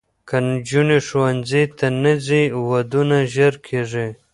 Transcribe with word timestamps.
که 0.27 0.37
نجونې 0.47 0.99
ښوونځي 1.07 1.63
ته 1.77 1.87
نه 2.03 2.13
ځي، 2.25 2.43
ودونه 2.69 3.17
ژر 3.33 3.53
کېږي. 3.67 4.07